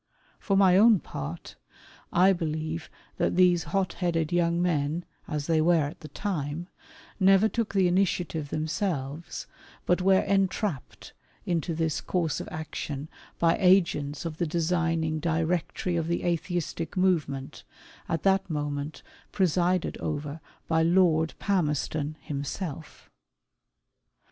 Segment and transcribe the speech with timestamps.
[0.39, 1.57] For my own part,
[2.11, 6.69] I believe that these hot headed young men, as they were at the time,
[7.19, 9.45] never took the initiative themselves,
[9.85, 11.13] but were entrapped
[11.45, 17.63] into this course of action by agents of the designing Directory of the Atheistic movement,
[18.09, 23.11] at that moment presided over by Lord Palmerston himself.